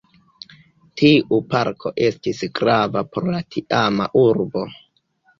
Tiu 0.99 1.35
parko 1.51 1.91
estis 2.05 2.39
grava 2.59 3.03
por 3.17 3.27
la 3.35 3.41
tiama 3.57 4.09
urbo. 4.23 4.65